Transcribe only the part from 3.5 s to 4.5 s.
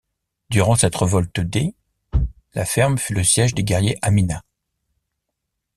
des guerriers Amina.